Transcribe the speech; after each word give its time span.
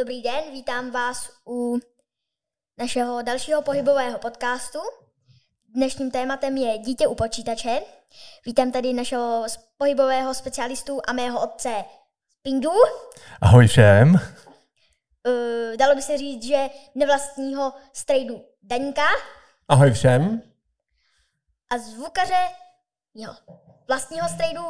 Dobrý 0.00 0.22
den, 0.22 0.50
vítám 0.52 0.90
vás 0.90 1.30
u 1.46 1.78
našeho 2.78 3.22
dalšího 3.22 3.62
pohybového 3.62 4.18
podcastu. 4.18 4.78
Dnešním 5.68 6.10
tématem 6.10 6.56
je 6.56 6.78
dítě 6.78 7.06
u 7.06 7.14
počítače. 7.14 7.80
Vítám 8.46 8.72
tady 8.72 8.92
našeho 8.92 9.46
pohybového 9.76 10.34
specialistu 10.34 11.00
a 11.08 11.12
mého 11.12 11.42
otce 11.42 11.84
Pindu. 12.42 12.70
Ahoj 13.40 13.66
všem. 13.66 14.14
Uh, 14.14 15.76
dalo 15.76 15.94
by 15.94 16.02
se 16.02 16.18
říct, 16.18 16.44
že 16.44 16.68
nevlastního 16.94 17.72
strejdu 17.92 18.44
Daňka. 18.62 19.06
Ahoj 19.68 19.92
všem. 19.92 20.42
A 21.70 21.78
zvukaře 21.78 22.48
jeho 23.14 23.34
vlastního 23.88 24.28
strejdu 24.28 24.62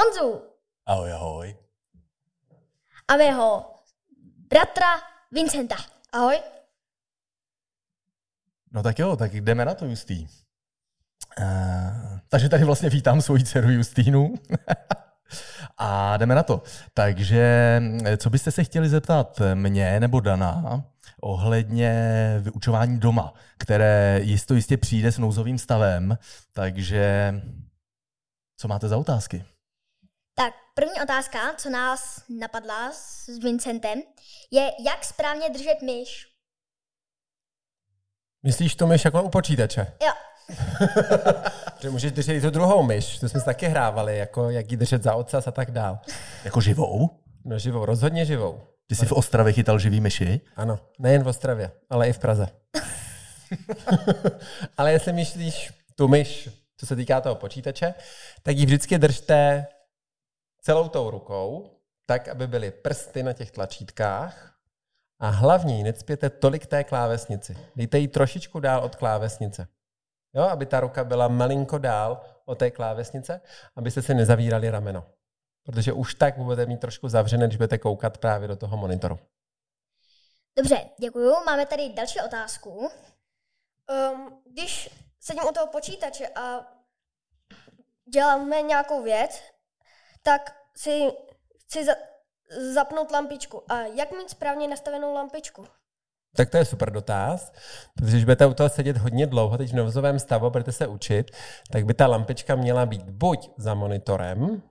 Honzu. 0.00 0.42
Ahoj, 0.86 1.12
ahoj. 1.12 1.56
A 3.08 3.16
mého 3.16 3.75
bratra 4.50 4.86
Vincenta. 5.32 5.76
Ahoj. 6.12 6.36
No 8.72 8.82
tak 8.82 8.98
jo, 8.98 9.16
tak 9.16 9.34
jdeme 9.34 9.64
na 9.64 9.74
to, 9.74 9.86
Justý. 9.86 10.26
Uh, 11.40 12.18
takže 12.28 12.48
tady 12.48 12.64
vlastně 12.64 12.88
vítám 12.90 13.22
svoji 13.22 13.44
dceru 13.44 13.70
Justínu. 13.70 14.34
A 15.78 16.16
jdeme 16.16 16.34
na 16.34 16.42
to. 16.42 16.62
Takže 16.94 17.82
co 18.16 18.30
byste 18.30 18.50
se 18.50 18.64
chtěli 18.64 18.88
zeptat 18.88 19.40
mě 19.54 20.00
nebo 20.00 20.20
Dana 20.20 20.84
ohledně 21.20 21.92
vyučování 22.40 23.00
doma, 23.00 23.34
které 23.58 24.20
jisto 24.22 24.54
jistě 24.54 24.76
přijde 24.76 25.12
s 25.12 25.18
nouzovým 25.18 25.58
stavem, 25.58 26.18
takže 26.52 27.34
co 28.56 28.68
máte 28.68 28.88
za 28.88 28.96
otázky? 28.96 29.44
Tak 30.38 30.54
první 30.74 31.02
otázka, 31.02 31.38
co 31.56 31.70
nás 31.70 32.22
napadla 32.40 32.92
s 32.92 33.38
Vincentem, 33.42 34.02
je, 34.50 34.70
jak 34.86 35.04
správně 35.04 35.50
držet 35.50 35.82
myš. 35.82 36.26
Myslíš 38.42 38.74
to 38.74 38.86
myš 38.86 39.04
jako 39.04 39.22
u 39.22 39.28
počítače? 39.28 39.92
Jo. 40.02 40.12
že 41.80 41.90
můžeš 41.90 42.12
držet 42.12 42.34
i 42.34 42.40
tu 42.40 42.50
druhou 42.50 42.82
myš, 42.82 43.18
to 43.18 43.28
jsme 43.28 43.40
si 43.40 43.46
taky 43.46 43.66
hrávali, 43.66 44.18
jako 44.18 44.50
jak 44.50 44.70
ji 44.70 44.76
držet 44.76 45.02
za 45.02 45.14
ocas 45.14 45.46
a 45.46 45.50
tak 45.50 45.70
dál. 45.70 45.98
Jako 46.44 46.60
živou? 46.60 47.10
No 47.44 47.58
živou, 47.58 47.84
rozhodně 47.84 48.24
živou. 48.24 48.60
Ty 48.86 48.94
jsi 48.94 49.06
v 49.06 49.12
Ostravě 49.12 49.52
chytal 49.52 49.78
živý 49.78 50.00
myši? 50.00 50.40
Ano, 50.56 50.78
nejen 50.98 51.24
v 51.24 51.28
Ostravě, 51.28 51.70
ale 51.90 52.08
i 52.08 52.12
v 52.12 52.18
Praze. 52.18 52.48
ale 54.76 54.92
jestli 54.92 55.12
myslíš 55.12 55.72
tu 55.94 56.08
myš, 56.08 56.48
co 56.76 56.86
se 56.86 56.96
týká 56.96 57.20
toho 57.20 57.34
počítače, 57.34 57.94
tak 58.42 58.56
ji 58.56 58.66
vždycky 58.66 58.98
držte 58.98 59.66
celou 60.66 60.88
tou 60.88 61.10
rukou, 61.10 61.70
tak, 62.06 62.28
aby 62.28 62.46
byly 62.46 62.70
prsty 62.70 63.22
na 63.22 63.32
těch 63.32 63.50
tlačítkách 63.50 64.58
a 65.18 65.28
hlavně 65.28 65.84
necpěte 65.84 66.30
tolik 66.30 66.66
té 66.66 66.84
klávesnici. 66.84 67.58
Dejte 67.76 67.98
ji 67.98 68.08
trošičku 68.08 68.60
dál 68.60 68.84
od 68.84 68.96
klávesnice. 68.96 69.68
Jo, 70.34 70.42
aby 70.42 70.66
ta 70.66 70.80
ruka 70.80 71.04
byla 71.04 71.28
malinko 71.28 71.78
dál 71.78 72.20
od 72.44 72.58
té 72.58 72.70
klávesnice, 72.70 73.40
abyste 73.76 74.02
si 74.02 74.14
nezavírali 74.14 74.70
rameno. 74.70 75.06
Protože 75.62 75.92
už 75.92 76.14
tak 76.14 76.38
budete 76.38 76.66
mít 76.66 76.80
trošku 76.80 77.08
zavřené, 77.08 77.46
když 77.46 77.56
budete 77.56 77.78
koukat 77.78 78.18
právě 78.18 78.48
do 78.48 78.56
toho 78.56 78.76
monitoru. 78.76 79.18
Dobře, 80.58 80.90
děkuju. 81.00 81.34
Máme 81.46 81.66
tady 81.66 81.88
další 81.88 82.20
otázku. 82.20 82.90
Um, 84.12 84.42
když 84.52 84.90
sedím 85.20 85.44
u 85.50 85.52
toho 85.52 85.66
počítače 85.66 86.28
a 86.28 86.72
děláme 88.12 88.62
nějakou 88.62 89.02
věc, 89.02 89.55
tak 90.26 90.50
si 90.76 91.06
chci 91.64 91.84
za, 91.84 91.92
zapnout 92.74 93.10
lampičku. 93.10 93.72
A 93.72 93.80
jak 93.80 94.12
mít 94.12 94.30
správně 94.30 94.68
nastavenou 94.68 95.14
lampičku? 95.14 95.64
Tak 96.36 96.50
to 96.50 96.56
je 96.56 96.64
super 96.64 96.90
dotaz, 96.90 97.52
protože 97.94 98.12
když 98.12 98.24
budete 98.24 98.46
u 98.46 98.54
toho 98.54 98.68
sedět 98.68 98.96
hodně 98.96 99.26
dlouho, 99.26 99.58
teď 99.58 99.70
v 99.70 99.74
novozovém 99.74 100.18
stavu, 100.18 100.50
budete 100.50 100.72
se 100.72 100.86
učit, 100.86 101.30
tak 101.70 101.84
by 101.84 101.94
ta 101.94 102.06
lampička 102.06 102.54
měla 102.54 102.86
být 102.86 103.10
buď 103.10 103.50
za 103.56 103.74
monitorem, 103.74 104.62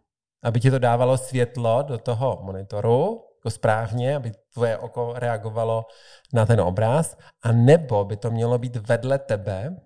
aby 0.44 0.60
ti 0.60 0.72
to 0.72 0.80
dávalo 0.80 1.18
světlo 1.18 1.82
do 1.82 1.98
toho 1.98 2.40
monitoru, 2.42 3.24
jako 3.40 3.50
správně, 3.50 4.16
aby 4.16 4.32
tvoje 4.54 4.78
oko 4.78 5.14
reagovalo 5.16 5.86
na 6.34 6.46
ten 6.46 6.62
obraz, 6.62 7.18
a 7.44 7.52
nebo 7.52 8.06
by 8.06 8.18
to 8.18 8.32
mělo 8.32 8.58
být 8.58 8.76
vedle 8.76 9.20
tebe, 9.20 9.82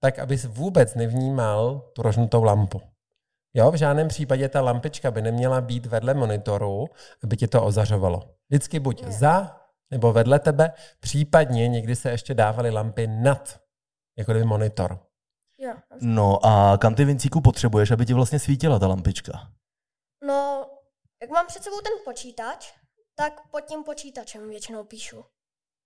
tak 0.00 0.18
abys 0.18 0.44
vůbec 0.44 0.94
nevnímal 0.94 1.90
tu 1.94 2.02
rožnutou 2.02 2.42
lampu. 2.42 2.80
Jo, 3.54 3.70
v 3.70 3.74
žádném 3.74 4.08
případě 4.08 4.48
ta 4.48 4.60
lampička 4.60 5.10
by 5.10 5.22
neměla 5.22 5.60
být 5.60 5.86
vedle 5.86 6.14
monitoru, 6.14 6.86
aby 7.24 7.36
ti 7.36 7.48
to 7.48 7.64
ozařovalo. 7.64 8.34
Vždycky 8.48 8.80
buď 8.80 9.02
je. 9.02 9.12
za 9.12 9.60
nebo 9.90 10.12
vedle 10.12 10.38
tebe, 10.38 10.72
případně 11.00 11.68
někdy 11.68 11.96
se 11.96 12.10
ještě 12.10 12.34
dávaly 12.34 12.70
lampy 12.70 13.06
nad, 13.06 13.60
jako 14.18 14.32
kdyby 14.32 14.46
monitor. 14.46 15.06
Jo. 15.58 15.74
No 16.00 16.46
a 16.46 16.78
kam 16.78 16.94
ty 16.94 17.04
Vincíku 17.04 17.40
potřebuješ, 17.40 17.90
aby 17.90 18.06
ti 18.06 18.14
vlastně 18.14 18.38
svítila 18.38 18.78
ta 18.78 18.86
lampička? 18.86 19.52
No, 20.24 20.70
jak 21.22 21.30
mám 21.30 21.46
před 21.46 21.62
sebou 21.62 21.80
ten 21.80 21.92
počítač, 22.04 22.72
tak 23.14 23.48
pod 23.50 23.60
tím 23.60 23.84
počítačem 23.84 24.48
většinou 24.48 24.84
píšu. 24.84 25.24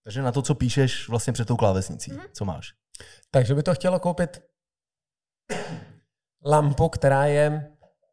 Takže 0.04 0.22
na 0.22 0.32
to, 0.32 0.42
co 0.42 0.54
píšeš 0.54 1.08
vlastně 1.08 1.32
před 1.32 1.48
tou 1.48 1.56
klávesnicí. 1.56 2.12
Mm-hmm. 2.12 2.28
Co 2.32 2.44
máš? 2.44 2.74
Takže 3.30 3.54
by 3.54 3.62
to 3.62 3.74
chtělo 3.74 4.00
koupit 4.00 4.42
lampu, 6.44 6.88
která 6.88 7.26
je, 7.26 7.70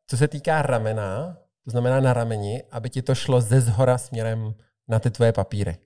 co 0.08 0.18
se 0.18 0.28
týká 0.28 0.62
ramena, 0.62 1.38
to 1.66 1.72
znamená 1.72 2.00
na 2.00 2.14
rameni, 2.14 2.64
aby 2.72 2.90
ti 2.90 3.02
to 3.02 3.16
šlo 3.16 3.42
ze 3.42 3.62
zhora 3.62 3.98
směrem 3.98 4.56
na 4.88 5.00
ty 5.00 5.12
tvoje 5.12 5.34
papíry. 5.34 5.78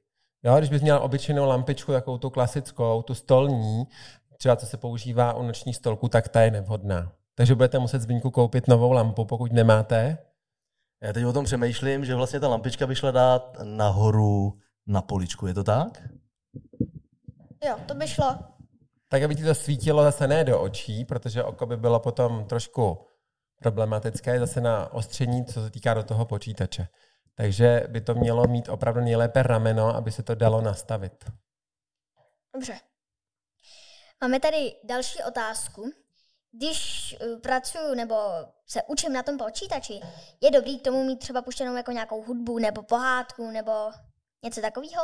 Jo, 0.43 0.57
když 0.57 0.69
bys 0.69 0.81
měl 0.81 0.99
obyčejnou 1.03 1.45
lampičku, 1.45 1.91
takovou 1.91 2.17
tu 2.17 2.29
klasickou, 2.29 3.01
tu 3.01 3.15
stolní, 3.15 3.83
třeba 4.37 4.55
co 4.55 4.65
se 4.65 4.77
používá 4.77 5.33
u 5.33 5.43
nočních 5.43 5.75
stolků, 5.75 6.09
tak 6.09 6.27
ta 6.27 6.41
je 6.41 6.51
nevhodná. 6.51 7.11
Takže 7.35 7.55
budete 7.55 7.79
muset 7.79 8.01
zbyňku 8.01 8.31
koupit 8.31 8.67
novou 8.67 8.91
lampu, 8.91 9.25
pokud 9.25 9.51
nemáte. 9.51 10.17
Já 11.03 11.13
teď 11.13 11.25
o 11.25 11.33
tom 11.33 11.45
přemýšlím, 11.45 12.05
že 12.05 12.15
vlastně 12.15 12.39
ta 12.39 12.47
lampička 12.47 12.87
by 12.87 12.95
šla 12.95 13.11
dát 13.11 13.57
nahoru 13.63 14.59
na 14.87 15.01
poličku, 15.01 15.47
je 15.47 15.53
to 15.53 15.63
tak? 15.63 16.03
Jo, 17.65 17.75
to 17.85 17.95
by 17.95 18.07
šlo. 18.07 18.52
Tak, 19.13 19.23
aby 19.23 19.35
ti 19.35 19.43
to 19.43 19.55
svítilo 19.55 20.03
zase 20.03 20.27
ne 20.27 20.43
do 20.43 20.61
očí, 20.61 21.05
protože 21.05 21.43
oko 21.43 21.65
by 21.65 21.77
bylo 21.77 21.99
potom 21.99 22.45
trošku 22.45 23.07
problematické 23.61 24.39
zase 24.39 24.61
na 24.61 24.93
ostření, 24.93 25.45
co 25.45 25.63
se 25.63 25.69
týká 25.69 25.93
do 25.93 26.03
toho 26.03 26.25
počítače. 26.25 26.87
Takže 27.35 27.83
by 27.87 28.01
to 28.01 28.15
mělo 28.15 28.47
mít 28.47 28.69
opravdu 28.69 29.01
nejlépe 29.01 29.43
rameno, 29.43 29.95
aby 29.95 30.11
se 30.11 30.23
to 30.23 30.35
dalo 30.35 30.61
nastavit. 30.61 31.25
Dobře. 32.53 32.79
Máme 34.21 34.39
tady 34.39 34.75
další 34.83 35.23
otázku. 35.27 35.91
Když 36.51 37.15
uh, 37.21 37.39
pracuju 37.39 37.95
nebo 37.95 38.15
se 38.67 38.83
učím 38.87 39.13
na 39.13 39.23
tom 39.23 39.37
počítači, 39.37 40.01
je 40.41 40.51
dobrý 40.51 40.79
k 40.79 40.83
tomu 40.83 41.03
mít 41.03 41.19
třeba 41.19 41.41
puštěnou 41.41 41.75
jako 41.75 41.91
nějakou 41.91 42.23
hudbu 42.23 42.59
nebo 42.59 42.83
pohádku 42.83 43.51
nebo 43.51 43.71
něco 44.43 44.61
takového? 44.61 45.01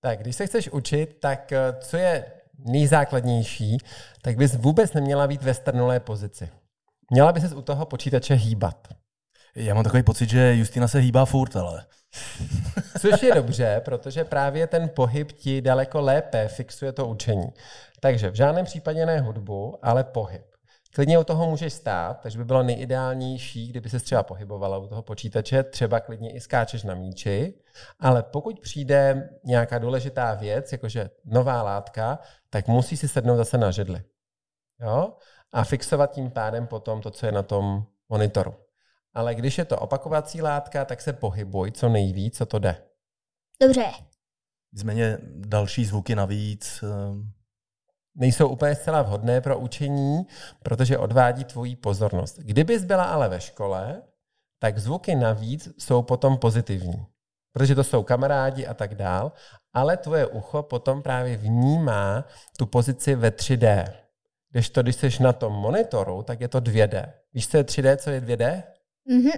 Tak, 0.00 0.18
když 0.18 0.36
se 0.36 0.46
chceš 0.46 0.70
učit, 0.70 1.20
tak 1.20 1.52
eh, 1.52 1.76
co 1.80 1.96
je 1.96 2.35
nejzákladnější, 2.58 3.78
tak 4.22 4.36
bys 4.36 4.54
vůbec 4.54 4.92
neměla 4.92 5.26
být 5.26 5.42
ve 5.42 5.54
strnulé 5.54 6.00
pozici. 6.00 6.48
Měla 7.10 7.32
by 7.32 7.40
se 7.40 7.54
u 7.54 7.62
toho 7.62 7.86
počítače 7.86 8.34
hýbat. 8.34 8.88
Já 9.56 9.74
mám 9.74 9.84
takový 9.84 10.02
pocit, 10.02 10.30
že 10.30 10.56
Justina 10.56 10.88
se 10.88 10.98
hýbá 10.98 11.24
furt, 11.24 11.56
ale... 11.56 11.86
Což 13.00 13.22
je 13.22 13.34
dobře, 13.34 13.82
protože 13.84 14.24
právě 14.24 14.66
ten 14.66 14.88
pohyb 14.88 15.32
ti 15.32 15.60
daleko 15.60 16.00
lépe 16.00 16.48
fixuje 16.48 16.92
to 16.92 17.06
učení. 17.06 17.46
Takže 18.00 18.30
v 18.30 18.34
žádném 18.34 18.64
případě 18.64 19.06
ne 19.06 19.20
hudbu, 19.20 19.78
ale 19.82 20.04
pohyb. 20.04 20.55
Klidně 20.96 21.18
u 21.18 21.24
toho 21.24 21.50
můžeš 21.50 21.72
stát, 21.72 22.20
takže 22.20 22.38
by 22.38 22.44
bylo 22.44 22.62
nejideálnější, 22.62 23.68
kdyby 23.68 23.90
se 23.90 24.00
třeba 24.00 24.22
pohybovala 24.22 24.78
u 24.78 24.86
toho 24.86 25.02
počítače, 25.02 25.62
třeba 25.62 26.00
klidně 26.00 26.32
i 26.32 26.40
skáčeš 26.40 26.82
na 26.82 26.94
míči, 26.94 27.54
ale 28.00 28.22
pokud 28.22 28.60
přijde 28.60 29.28
nějaká 29.44 29.78
důležitá 29.78 30.34
věc, 30.34 30.72
jakože 30.72 31.10
nová 31.24 31.62
látka, 31.62 32.18
tak 32.50 32.68
musí 32.68 32.96
si 32.96 33.08
sednout 33.08 33.36
zase 33.36 33.58
na 33.58 33.70
židli. 33.70 34.02
Jo? 34.80 35.16
A 35.52 35.64
fixovat 35.64 36.12
tím 36.12 36.30
pádem 36.30 36.66
potom 36.66 37.00
to, 37.00 37.10
co 37.10 37.26
je 37.26 37.32
na 37.32 37.42
tom 37.42 37.86
monitoru. 38.08 38.54
Ale 39.14 39.34
když 39.34 39.58
je 39.58 39.64
to 39.64 39.78
opakovací 39.78 40.42
látka, 40.42 40.84
tak 40.84 41.00
se 41.00 41.12
pohybuj 41.12 41.72
co 41.72 41.88
nejvíc, 41.88 42.36
co 42.36 42.46
to 42.46 42.58
jde. 42.58 42.82
Dobře. 43.62 43.84
Nicméně 44.72 45.18
další 45.36 45.84
zvuky 45.84 46.14
navíc 46.14 46.82
ehm, 46.82 47.30
nejsou 48.16 48.48
úplně 48.48 48.74
zcela 48.74 49.02
vhodné 49.02 49.40
pro 49.40 49.58
učení, 49.58 50.26
protože 50.62 50.98
odvádí 50.98 51.44
tvoji 51.44 51.76
pozornost. 51.76 52.38
Kdybys 52.38 52.84
byla 52.84 53.04
ale 53.04 53.28
ve 53.28 53.40
škole, 53.40 54.02
tak 54.58 54.78
zvuky 54.78 55.14
navíc 55.14 55.68
jsou 55.78 56.02
potom 56.02 56.38
pozitivní, 56.38 57.06
protože 57.52 57.74
to 57.74 57.84
jsou 57.84 58.02
kamarádi 58.02 58.66
a 58.66 58.74
tak 58.74 58.94
dál, 58.94 59.32
ale 59.72 59.96
tvoje 59.96 60.26
ucho 60.26 60.62
potom 60.62 61.02
právě 61.02 61.36
vnímá 61.36 62.24
tu 62.58 62.66
pozici 62.66 63.14
ve 63.14 63.30
3D. 63.30 63.92
Když 64.50 64.70
to, 64.70 64.82
když 64.82 64.96
jsi 64.96 65.22
na 65.22 65.32
tom 65.32 65.52
monitoru, 65.52 66.22
tak 66.22 66.40
je 66.40 66.48
to 66.48 66.60
2D. 66.60 67.12
Víš, 67.32 67.48
co 67.48 67.56
je 67.56 67.64
3D, 67.64 67.96
co 67.96 68.10
je 68.10 68.20
2D? 68.20 68.62
Mhm. 69.08 69.30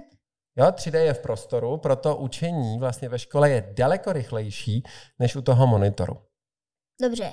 Jo, 0.57 0.65
3D 0.65 0.99
je 0.99 1.13
v 1.13 1.19
prostoru, 1.19 1.77
proto 1.77 2.15
učení 2.15 2.79
vlastně 2.79 3.09
ve 3.09 3.19
škole 3.19 3.49
je 3.49 3.73
daleko 3.77 4.13
rychlejší 4.13 4.83
než 5.19 5.35
u 5.35 5.41
toho 5.41 5.67
monitoru. 5.67 6.17
Dobře. 7.01 7.31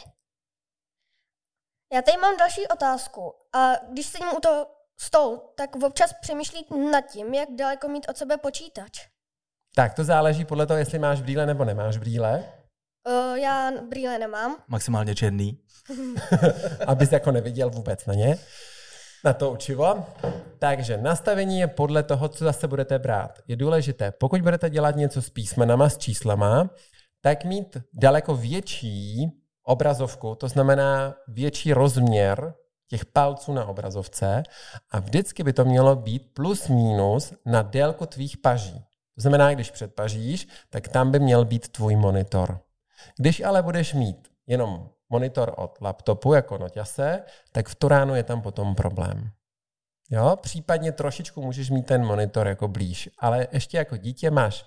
Já 1.92 2.02
tady 2.02 2.16
mám 2.18 2.36
další 2.36 2.66
otázku. 2.66 3.32
A 3.52 3.72
když 3.92 4.06
sedím 4.06 4.28
u 4.36 4.40
toho 4.40 4.66
stolu, 5.00 5.42
tak 5.56 5.76
občas 5.76 6.12
přemýšlí 6.20 6.66
nad 6.92 7.00
tím, 7.00 7.34
jak 7.34 7.48
daleko 7.58 7.88
mít 7.88 8.06
od 8.08 8.16
sebe 8.16 8.36
počítač. 8.36 9.08
Tak 9.74 9.94
to 9.94 10.04
záleží 10.04 10.44
podle 10.44 10.66
toho, 10.66 10.78
jestli 10.78 10.98
máš 10.98 11.20
brýle 11.20 11.46
nebo 11.46 11.64
nemáš 11.64 11.96
brýle. 11.96 12.44
Uh, 13.08 13.36
já 13.36 13.70
brýle 13.88 14.18
nemám. 14.18 14.56
Maximálně 14.68 15.14
černý. 15.14 15.58
abys 16.86 17.12
jako 17.12 17.30
neviděl 17.30 17.70
vůbec 17.70 18.06
na 18.06 18.14
ně, 18.14 18.38
na 19.24 19.32
to 19.32 19.50
učivo. 19.50 20.06
Takže 20.58 20.96
nastavení 20.96 21.60
je 21.60 21.66
podle 21.66 22.02
toho, 22.02 22.28
co 22.28 22.44
zase 22.44 22.68
budete 22.68 22.98
brát. 22.98 23.38
Je 23.48 23.56
důležité, 23.56 24.12
pokud 24.12 24.42
budete 24.42 24.70
dělat 24.70 24.96
něco 24.96 25.22
s 25.22 25.30
písmenama, 25.30 25.88
s 25.88 25.98
číslama, 25.98 26.70
tak 27.20 27.44
mít 27.44 27.76
daleko 27.92 28.36
větší 28.36 29.30
obrazovku, 29.66 30.34
to 30.34 30.48
znamená 30.48 31.14
větší 31.28 31.72
rozměr 31.72 32.54
těch 32.88 33.04
palců 33.04 33.52
na 33.52 33.64
obrazovce 33.66 34.42
a 34.90 34.98
vždycky 34.98 35.42
by 35.42 35.52
to 35.52 35.64
mělo 35.64 35.96
být 35.96 36.34
plus 36.34 36.68
minus 36.68 37.34
na 37.46 37.62
délku 37.62 38.06
tvých 38.06 38.38
paží. 38.38 38.84
To 39.14 39.20
znamená, 39.20 39.54
když 39.54 39.70
předpažíš, 39.70 40.48
tak 40.70 40.88
tam 40.88 41.10
by 41.10 41.18
měl 41.20 41.44
být 41.44 41.68
tvůj 41.68 41.96
monitor. 41.96 42.60
Když 43.18 43.40
ale 43.40 43.62
budeš 43.62 43.94
mít 43.94 44.28
jenom 44.46 44.90
monitor 45.08 45.54
od 45.56 45.78
laptopu 45.80 46.34
jako 46.34 46.58
noťase, 46.58 47.22
tak 47.52 47.68
v 47.68 47.74
Turánu 47.74 48.14
je 48.14 48.22
tam 48.22 48.42
potom 48.42 48.74
problém. 48.74 49.30
Jo, 50.10 50.36
případně 50.40 50.92
trošičku 50.92 51.42
můžeš 51.42 51.70
mít 51.70 51.86
ten 51.86 52.04
monitor 52.04 52.48
jako 52.48 52.68
blíž, 52.68 53.10
ale 53.18 53.48
ještě 53.52 53.76
jako 53.76 53.96
dítě 53.96 54.30
máš 54.30 54.64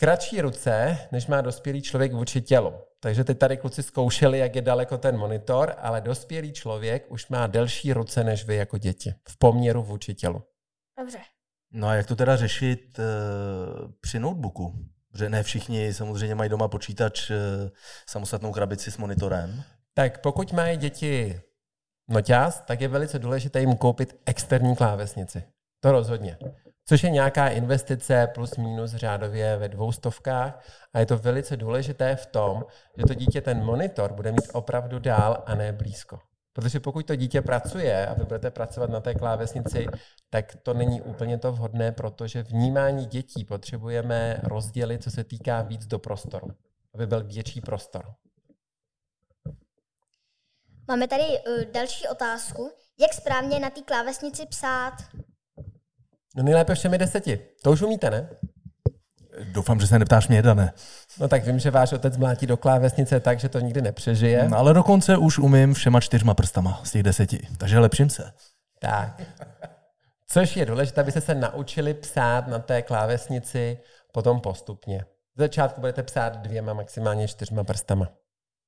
kratší 0.00 0.40
ruce, 0.40 0.98
než 1.12 1.26
má 1.26 1.40
dospělý 1.40 1.82
člověk 1.82 2.12
vůči 2.12 2.40
tělu. 2.40 2.74
Takže 3.00 3.24
teď 3.24 3.38
tady 3.38 3.56
kluci 3.56 3.82
zkoušeli, 3.82 4.38
jak 4.38 4.56
je 4.56 4.62
daleko 4.62 4.98
ten 4.98 5.16
monitor, 5.16 5.74
ale 5.78 6.00
dospělý 6.00 6.52
člověk 6.52 7.10
už 7.10 7.28
má 7.28 7.46
delší 7.46 7.92
ruce 7.92 8.24
než 8.24 8.46
vy 8.46 8.56
jako 8.56 8.78
děti 8.78 9.14
v 9.28 9.38
poměru 9.38 9.82
vůči 9.82 10.14
tělu. 10.14 10.42
Dobře. 10.98 11.18
No 11.72 11.88
a 11.88 11.94
jak 11.94 12.06
to 12.06 12.16
teda 12.16 12.36
řešit 12.36 12.98
uh, 12.98 13.90
při 14.00 14.18
notebooku? 14.18 14.74
Protože 15.12 15.28
ne 15.28 15.42
všichni 15.42 15.94
samozřejmě 15.94 16.34
mají 16.34 16.50
doma 16.50 16.68
počítač, 16.68 17.30
uh, 17.30 17.36
samostatnou 18.08 18.52
krabici 18.52 18.90
s 18.90 18.98
monitorem. 18.98 19.62
Tak 19.94 20.20
pokud 20.20 20.52
mají 20.52 20.76
děti 20.76 21.40
noťaz, 22.08 22.60
tak 22.66 22.80
je 22.80 22.88
velice 22.88 23.18
důležité 23.18 23.60
jim 23.60 23.76
koupit 23.76 24.20
externí 24.26 24.76
klávesnici. 24.76 25.42
To 25.80 25.92
rozhodně. 25.92 26.38
Což 26.86 27.02
je 27.02 27.10
nějaká 27.10 27.48
investice 27.48 28.28
plus 28.34 28.56
minus 28.56 28.90
řádově 28.90 29.56
ve 29.56 29.68
dvoustovkách 29.68 30.64
a 30.92 30.98
je 30.98 31.06
to 31.06 31.18
velice 31.18 31.56
důležité 31.56 32.16
v 32.16 32.26
tom, 32.26 32.64
že 32.96 33.04
to 33.04 33.14
dítě 33.14 33.40
ten 33.40 33.64
monitor 33.64 34.12
bude 34.12 34.32
mít 34.32 34.48
opravdu 34.52 34.98
dál 34.98 35.42
a 35.46 35.54
ne 35.54 35.72
blízko. 35.72 36.20
Protože 36.52 36.80
pokud 36.80 37.06
to 37.06 37.16
dítě 37.16 37.42
pracuje 37.42 38.06
a 38.06 38.14
vy 38.14 38.24
budete 38.24 38.50
pracovat 38.50 38.90
na 38.90 39.00
té 39.00 39.14
klávesnici, 39.14 39.86
tak 40.30 40.56
to 40.62 40.74
není 40.74 41.02
úplně 41.02 41.38
to 41.38 41.52
vhodné, 41.52 41.92
protože 41.92 42.42
vnímání 42.42 43.06
dětí 43.06 43.44
potřebujeme 43.44 44.40
rozdělit, 44.42 45.02
co 45.02 45.10
se 45.10 45.24
týká 45.24 45.62
víc 45.62 45.86
do 45.86 45.98
prostoru, 45.98 46.48
aby 46.94 47.06
byl 47.06 47.24
větší 47.24 47.60
prostor. 47.60 48.14
Máme 50.88 51.08
tady 51.08 51.22
uh, 51.22 51.64
další 51.72 52.08
otázku. 52.08 52.70
Jak 52.98 53.12
správně 53.12 53.58
na 53.58 53.70
té 53.70 53.82
klávesnici 53.82 54.46
psát? 54.46 54.94
No 56.36 56.42
nejlépe 56.42 56.74
všemi 56.74 56.98
deseti. 56.98 57.38
To 57.62 57.72
už 57.72 57.82
umíte, 57.82 58.10
ne? 58.10 58.28
Doufám, 59.44 59.80
že 59.80 59.86
se 59.86 59.98
neptáš 59.98 60.28
mě, 60.28 60.42
Dané. 60.42 60.72
No 61.20 61.28
tak 61.28 61.44
vím, 61.44 61.58
že 61.58 61.70
váš 61.70 61.92
otec 61.92 62.16
mlátí 62.16 62.46
do 62.46 62.56
klávesnice 62.56 63.20
tak, 63.20 63.40
že 63.40 63.48
to 63.48 63.60
nikdy 63.60 63.82
nepřežije. 63.82 64.48
No, 64.48 64.58
ale 64.58 64.74
dokonce 64.74 65.16
už 65.16 65.38
umím 65.38 65.74
všema 65.74 66.00
čtyřma 66.00 66.34
prstama 66.34 66.80
z 66.84 66.90
těch 66.90 67.02
deseti, 67.02 67.48
takže 67.58 67.78
lepším 67.78 68.10
se. 68.10 68.32
Tak. 68.80 69.22
Což 70.28 70.56
je 70.56 70.66
důležité, 70.66 71.00
abyste 71.00 71.20
se 71.20 71.34
naučili 71.34 71.94
psát 71.94 72.46
na 72.48 72.58
té 72.58 72.82
klávesnici 72.82 73.78
potom 74.12 74.40
postupně. 74.40 75.04
V 75.36 75.40
začátku 75.40 75.80
budete 75.80 76.02
psát 76.02 76.36
dvěma, 76.36 76.72
maximálně 76.72 77.28
čtyřma 77.28 77.64
prstama. 77.64 78.08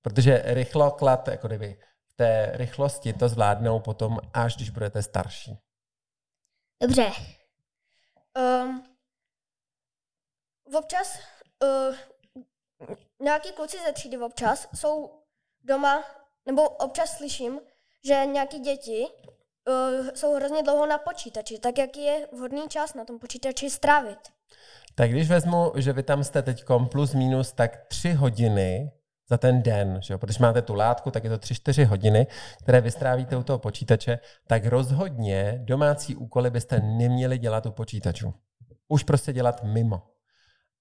Protože 0.03 0.43
rychloklad, 0.45 1.29
jako 1.29 1.47
kdyby 1.47 1.77
v 2.13 2.17
té 2.17 2.51
rychlosti 2.55 3.13
to 3.13 3.29
zvládnou 3.29 3.81
potom, 3.81 4.19
až 4.35 4.57
když 4.57 4.71
budete 4.71 5.03
starší. 5.03 5.59
Dobře. 6.83 7.07
Um, 8.39 8.85
občas 10.75 11.19
uh, 11.63 11.97
nějaký 13.23 13.53
kluci 13.53 13.77
ze 13.87 13.93
třídy 13.93 14.19
občas 14.19 14.69
jsou 14.75 15.23
doma, 15.65 16.05
nebo 16.47 16.69
občas 16.69 17.17
slyším, 17.17 17.61
že 18.05 18.27
nějaký 18.27 18.59
děti 18.59 19.07
uh, 19.69 20.09
jsou 20.15 20.35
hrozně 20.35 20.63
dlouho 20.63 20.87
na 20.87 20.99
počítači, 20.99 21.59
tak 21.59 21.79
jaký 21.79 22.05
je 22.05 22.29
vhodný 22.33 22.69
čas 22.69 22.95
na 22.95 23.05
tom 23.05 23.19
počítači 23.19 23.71
strávit? 23.71 24.19
Tak 24.95 25.11
když 25.11 25.29
vezmu, 25.29 25.73
že 25.77 25.93
vy 25.93 26.03
tam 26.03 26.25
jste 26.25 26.43
teď 26.43 26.65
plus 26.91 27.15
minus 27.15 27.53
tak 27.53 27.87
tři 27.89 28.13
hodiny 28.13 28.93
za 29.33 29.39
ten 29.39 29.63
den, 29.63 29.99
že 30.03 30.15
jo? 30.15 30.19
protože 30.19 30.39
máte 30.41 30.63
tu 30.63 30.75
látku, 30.75 31.11
tak 31.11 31.25
je 31.25 31.31
to 31.31 31.37
3-4 31.37 31.85
hodiny, 31.85 32.27
které 32.63 32.81
vystrávíte 32.81 33.37
u 33.37 33.43
toho 33.43 33.59
počítače, 33.59 34.19
tak 34.47 34.67
rozhodně 34.67 35.61
domácí 35.65 36.17
úkoly 36.17 36.51
byste 36.51 36.81
neměli 36.81 37.39
dělat 37.39 37.67
u 37.67 37.71
počítaču. 37.71 38.35
Už 38.89 39.03
prostě 39.03 39.33
dělat 39.33 39.65
mimo. 39.65 40.03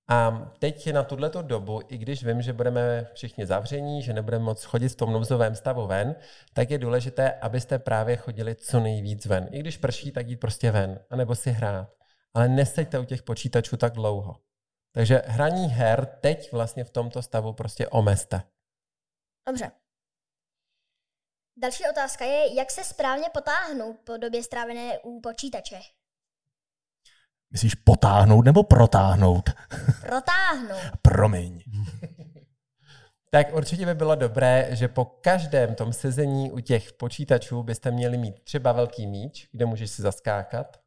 A 0.07 0.51
teď 0.59 0.94
na 0.94 1.03
tuto 1.03 1.42
dobu, 1.42 1.81
i 1.88 1.98
když 1.98 2.24
vím, 2.24 2.42
že 2.42 2.53
budeme 2.53 3.07
všichni 3.13 3.45
zavření, 3.45 4.01
že 4.01 4.13
nebudeme 4.13 4.44
moc 4.44 4.63
chodit 4.63 4.89
v 4.89 4.95
tom 4.95 5.13
nouzovém 5.13 5.56
stavu 5.56 5.88
ven, 5.88 6.15
tak 6.54 6.71
je 6.71 6.77
důležité, 6.77 7.31
abyste 7.31 7.80
právě 7.80 8.15
chodili 8.15 8.56
co 8.56 8.80
nejvíc 8.80 9.25
ven. 9.25 9.47
I 9.51 9.59
když 9.59 9.77
prší, 9.77 10.12
tak 10.12 10.27
jít 10.27 10.39
prostě 10.39 10.71
ven, 10.71 11.00
anebo 11.09 11.36
si 11.36 11.51
hrát. 11.51 11.89
Ale 12.33 12.50
neseďte 12.50 13.00
u 13.00 13.06
těch 13.06 13.24
počítačů 13.24 13.77
tak 13.77 13.94
dlouho. 13.94 14.36
Takže 14.91 15.21
hraní 15.25 15.67
her 15.67 16.05
teď 16.05 16.51
vlastně 16.51 16.83
v 16.83 16.91
tomto 16.91 17.21
stavu 17.21 17.53
prostě 17.53 17.88
omezte. 17.88 18.41
Dobře. 19.47 19.71
Další 21.57 21.83
otázka 21.91 22.25
je, 22.25 22.55
jak 22.55 22.71
se 22.71 22.83
správně 22.83 23.29
potáhnout 23.33 23.99
po 23.99 24.17
době 24.17 24.43
strávené 24.43 24.99
u 24.99 25.21
počítače? 25.21 25.79
Myslíš 27.51 27.75
potáhnout 27.75 28.45
nebo 28.45 28.63
protáhnout? 28.63 29.49
Protáhnout. 30.01 30.81
Promiň. 31.01 31.63
Tak 33.33 33.54
určitě 33.54 33.85
by 33.85 33.94
bylo 33.94 34.16
dobré, 34.16 34.68
že 34.71 34.87
po 34.87 35.06
každém 35.06 35.75
tom 35.75 35.94
sezení 35.94 36.51
u 36.51 36.59
těch 36.59 36.94
počítačů 36.94 37.63
byste 37.63 37.92
měli 37.92 38.18
mít 38.18 38.44
třeba 38.44 38.71
velký 38.71 39.07
míč, 39.07 39.49
kde 39.51 39.66
můžeš 39.66 39.92
si 39.92 40.01
zaskákat, 40.01 40.81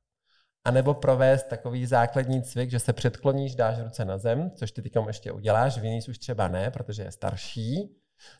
anebo 0.64 0.94
provést 0.94 1.46
takový 1.48 1.86
základní 1.86 2.42
cvik, 2.42 2.70
že 2.70 2.78
se 2.78 2.92
předkloníš, 2.92 3.54
dáš 3.54 3.78
ruce 3.78 4.04
na 4.04 4.18
zem, 4.18 4.50
což 4.50 4.72
ty 4.72 4.82
teď 4.82 4.92
ještě 5.06 5.32
uděláš, 5.32 5.78
Viníc 5.78 6.08
už 6.08 6.18
třeba 6.18 6.48
ne, 6.48 6.70
protože 6.70 7.02
je 7.02 7.12
starší, 7.12 7.96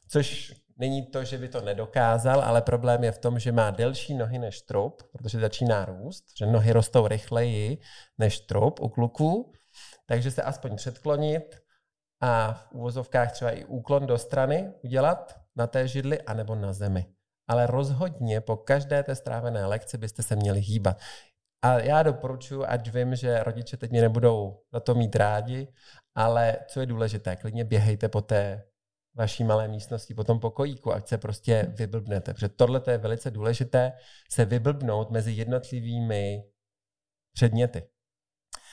což 0.08 0.54
není 0.76 1.06
to, 1.06 1.24
že 1.24 1.38
by 1.38 1.48
to 1.48 1.60
nedokázal, 1.60 2.40
ale 2.40 2.62
problém 2.62 3.04
je 3.04 3.12
v 3.12 3.18
tom, 3.18 3.38
že 3.38 3.52
má 3.52 3.70
delší 3.70 4.14
nohy 4.14 4.38
než 4.38 4.60
trup, 4.60 5.02
protože 5.12 5.40
začíná 5.40 5.84
růst, 5.84 6.24
že 6.38 6.46
nohy 6.46 6.72
rostou 6.72 7.06
rychleji 7.06 7.78
než 8.18 8.40
trup 8.40 8.80
u 8.80 8.88
kluků, 8.88 9.52
takže 10.06 10.30
se 10.30 10.42
aspoň 10.42 10.76
předklonit 10.76 11.56
a 12.20 12.52
v 12.52 12.72
úvozovkách 12.72 13.32
třeba 13.32 13.50
i 13.50 13.64
úklon 13.64 14.06
do 14.06 14.18
strany 14.18 14.72
udělat 14.82 15.40
na 15.56 15.66
té 15.66 15.88
židli 15.88 16.22
anebo 16.22 16.54
na 16.54 16.72
zemi. 16.72 17.06
Ale 17.48 17.66
rozhodně 17.66 18.40
po 18.40 18.56
každé 18.56 19.02
té 19.02 19.14
strávené 19.14 19.66
lekci 19.66 19.98
byste 19.98 20.22
se 20.22 20.36
měli 20.36 20.60
hýbat. 20.60 21.00
A 21.64 21.78
já 21.78 22.02
doporučuji, 22.02 22.64
ať 22.64 22.92
vím, 22.92 23.16
že 23.16 23.42
rodiče 23.42 23.76
teď 23.76 23.90
mě 23.90 24.00
nebudou 24.00 24.60
za 24.72 24.80
to 24.80 24.94
mít 24.94 25.16
rádi, 25.16 25.68
ale 26.14 26.56
co 26.68 26.80
je 26.80 26.86
důležité, 26.86 27.36
klidně 27.36 27.64
běhejte 27.64 28.08
po 28.08 28.20
té 28.20 28.64
vaší 29.14 29.44
malé 29.44 29.68
místnosti, 29.68 30.14
po 30.14 30.24
tom 30.24 30.40
pokojíku, 30.40 30.94
ať 30.94 31.08
se 31.08 31.18
prostě 31.18 31.66
vyblbnete. 31.68 32.34
Protože 32.34 32.48
tohle 32.48 32.82
je 32.90 32.98
velice 32.98 33.30
důležité, 33.30 33.92
se 34.30 34.44
vyblbnout 34.44 35.10
mezi 35.10 35.32
jednotlivými 35.32 36.44
předměty. 37.34 37.82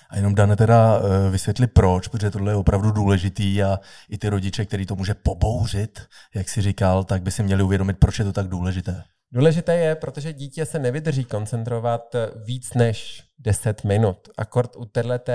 A 0.10 0.16
jenom 0.16 0.36
Dane 0.36 0.56
teda 0.56 1.00
eh, 1.00 1.30
vysvětli 1.30 1.68
proč, 1.68 2.08
protože 2.08 2.32
tohle 2.32 2.52
je 2.52 2.56
opravdu 2.56 2.92
důležitý 2.92 3.64
a 3.64 3.80
i 4.10 4.18
ty 4.18 4.30
rodiče, 4.30 4.66
který 4.66 4.86
to 4.86 4.96
může 4.96 5.14
pobouřit, 5.14 6.02
jak 6.36 6.50
si 6.50 6.62
říkal, 6.62 7.04
tak 7.04 7.22
by 7.22 7.32
si 7.32 7.44
měli 7.44 7.64
uvědomit, 7.64 8.00
proč 8.00 8.20
je 8.20 8.26
to 8.26 8.34
tak 8.34 8.48
důležité. 8.48 9.04
Důležité 9.34 9.76
je, 9.76 9.96
protože 9.96 10.34
dítě 10.34 10.66
se 10.66 10.80
nevydrží 10.80 11.26
koncentrovat 11.26 12.16
víc 12.36 12.74
než 12.74 13.24
10 13.40 13.84
minut. 13.84 14.30
Akord 14.38 14.76
u 14.76 14.86
této 14.86 15.32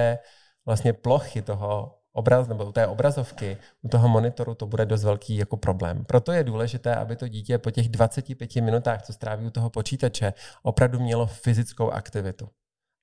vlastně 0.67 0.93
plochy 0.93 1.43
toho 1.43 1.99
obraz 2.13 2.49
nebo 2.49 2.65
u 2.65 2.73
té 2.73 2.87
obrazovky, 2.87 3.57
u 3.83 3.89
toho 3.89 4.09
monitoru 4.09 4.55
to 4.55 4.67
bude 4.67 4.87
dost 4.87 5.05
velký 5.05 5.37
jako 5.37 5.57
problém. 5.57 6.05
Proto 6.05 6.33
je 6.33 6.45
důležité, 6.45 6.95
aby 6.95 7.17
to 7.17 7.29
dítě 7.29 7.59
po 7.59 7.71
těch 7.71 7.89
25 7.89 8.57
minutách, 8.57 9.03
co 9.03 9.13
stráví 9.13 9.47
u 9.47 9.51
toho 9.51 9.71
počítače, 9.71 10.33
opravdu 10.63 11.01
mělo 11.01 11.27
fyzickou 11.27 11.91
aktivitu. 11.91 12.49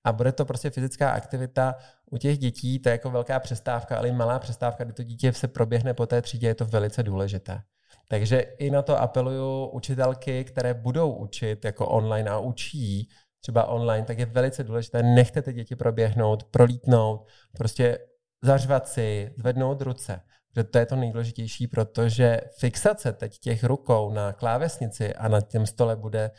A 0.05 0.11
bude 0.11 0.31
to 0.31 0.45
prostě 0.45 0.69
fyzická 0.69 1.11
aktivita 1.11 1.75
u 2.11 2.17
těch 2.17 2.37
dětí, 2.37 2.79
to 2.79 2.89
je 2.89 2.91
jako 2.91 3.11
velká 3.11 3.39
přestávka, 3.39 3.97
ale 3.97 4.09
i 4.09 4.11
malá 4.11 4.39
přestávka, 4.39 4.83
kdy 4.83 4.93
to 4.93 5.03
dítě 5.03 5.33
se 5.33 5.47
proběhne 5.47 5.93
po 5.93 6.05
té 6.05 6.21
třídě, 6.21 6.47
je 6.47 6.55
to 6.55 6.65
velice 6.65 7.03
důležité. 7.03 7.61
Takže 8.07 8.39
i 8.39 8.69
na 8.69 8.81
to 8.81 9.01
apeluju 9.01 9.65
učitelky, 9.65 10.43
které 10.43 10.73
budou 10.73 11.13
učit 11.13 11.65
jako 11.65 11.87
online 11.87 12.29
a 12.29 12.39
učí 12.39 13.09
třeba 13.41 13.65
online, 13.65 14.05
tak 14.05 14.19
je 14.19 14.25
velice 14.25 14.63
důležité, 14.63 15.03
nechte 15.03 15.41
ty 15.41 15.53
děti 15.53 15.75
proběhnout, 15.75 16.43
prolítnout, 16.43 17.27
prostě 17.57 17.99
zařvat 18.43 18.87
si, 18.87 19.33
zvednout 19.37 19.81
ruce. 19.81 20.21
Že 20.55 20.63
to 20.63 20.77
je 20.77 20.85
to 20.85 20.95
nejdůležitější, 20.95 21.67
protože 21.67 22.41
fixace 22.59 23.13
teď 23.13 23.39
těch 23.39 23.63
rukou 23.63 24.11
na 24.11 24.33
klávesnici 24.33 25.13
a 25.13 25.27
na 25.27 25.41
těm 25.41 25.65
stole 25.65 25.95
bude 25.95 26.31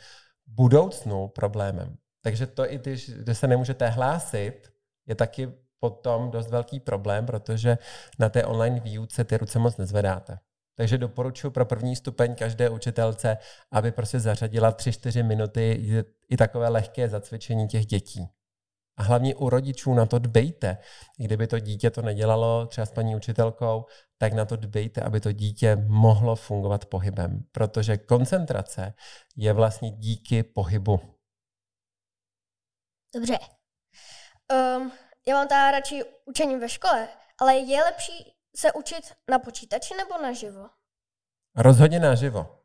budoucnu 0.47 1.27
problémem. 1.27 1.95
Takže 2.21 2.47
to 2.47 2.71
i 2.71 2.77
když, 2.77 3.09
kde 3.09 3.35
se 3.35 3.47
nemůžete 3.47 3.89
hlásit, 3.89 4.71
je 5.07 5.15
taky 5.15 5.53
potom 5.79 6.31
dost 6.31 6.49
velký 6.49 6.79
problém, 6.79 7.25
protože 7.25 7.77
na 8.19 8.29
té 8.29 8.45
online 8.45 8.79
výuce 8.79 9.23
ty 9.23 9.37
ruce 9.37 9.59
moc 9.59 9.77
nezvedáte. 9.77 10.39
Takže 10.75 10.97
doporučuji 10.97 11.51
pro 11.51 11.65
první 11.65 11.95
stupeň 11.95 12.35
každé 12.35 12.69
učitelce, 12.69 13.37
aby 13.71 13.91
prostě 13.91 14.19
zařadila 14.19 14.71
3-4 14.71 15.25
minuty 15.25 15.93
i 16.29 16.37
takové 16.37 16.69
lehké 16.69 17.09
zacvičení 17.09 17.67
těch 17.67 17.85
dětí. 17.85 18.27
A 18.97 19.03
hlavně 19.03 19.35
u 19.35 19.49
rodičů 19.49 19.93
na 19.93 20.05
to 20.05 20.19
dbejte. 20.19 20.77
Kdyby 21.17 21.47
to 21.47 21.59
dítě 21.59 21.89
to 21.89 22.01
nedělalo 22.01 22.65
třeba 22.65 22.85
s 22.85 22.91
paní 22.91 23.15
učitelkou, 23.15 23.85
tak 24.17 24.33
na 24.33 24.45
to 24.45 24.55
dbejte, 24.55 25.01
aby 25.01 25.19
to 25.19 25.31
dítě 25.31 25.75
mohlo 25.75 26.35
fungovat 26.35 26.85
pohybem. 26.85 27.43
Protože 27.51 27.97
koncentrace 27.97 28.93
je 29.35 29.53
vlastně 29.53 29.91
díky 29.91 30.43
pohybu. 30.43 30.99
Dobře. 33.15 33.37
Um, 34.53 34.91
já 35.27 35.35
mám 35.35 35.47
teda 35.47 35.71
radši 35.71 36.03
učení 36.25 36.55
ve 36.55 36.69
škole, 36.69 37.07
ale 37.41 37.57
je 37.57 37.83
lepší 37.83 38.34
se 38.57 38.73
učit 38.73 39.13
na 39.29 39.39
počítači 39.39 39.93
nebo 39.97 40.21
naživo? 40.21 40.69
Rozhodně 41.55 41.99
naživo. 41.99 42.59